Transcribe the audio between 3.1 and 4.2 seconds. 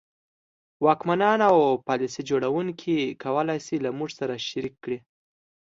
کولای شي له موږ